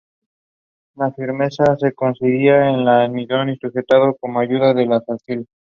La 0.95 1.11
firmeza 1.11 1.77
se 1.77 1.93
conseguía 1.93 2.59
con 2.59 2.79
el 2.79 2.87
almidón 2.87 3.49
y 3.49 3.51
la 3.51 3.57
sujeción 3.61 4.15
con 4.19 4.35
ayuda 4.37 4.73
de 4.73 4.91
alfileres. 5.07 5.47